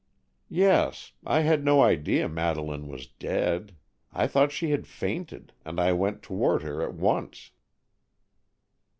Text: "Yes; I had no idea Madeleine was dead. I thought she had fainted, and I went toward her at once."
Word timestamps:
"Yes; 0.49 1.11
I 1.23 1.41
had 1.41 1.63
no 1.63 1.83
idea 1.83 2.27
Madeleine 2.27 2.87
was 2.87 3.05
dead. 3.05 3.75
I 4.11 4.25
thought 4.25 4.51
she 4.51 4.71
had 4.71 4.87
fainted, 4.87 5.53
and 5.63 5.79
I 5.79 5.93
went 5.93 6.23
toward 6.23 6.63
her 6.63 6.81
at 6.81 6.95
once." 6.95 7.51